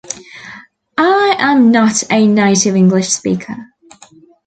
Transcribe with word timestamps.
I 0.97 1.35
am 1.37 1.69
not 1.71 2.03
a 2.11 2.25
native 2.25 2.75
english 2.75 3.07
speaker. 3.09 3.67